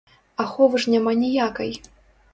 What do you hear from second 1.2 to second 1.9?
ніякай.